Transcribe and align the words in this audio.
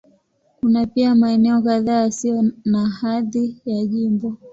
Kuna 0.59 0.85
pia 0.87 1.15
maeneo 1.15 1.61
kadhaa 1.61 2.01
yasiyo 2.01 2.43
na 2.65 2.89
hadhi 2.89 3.61
ya 3.65 3.85
jimbo. 3.85 4.37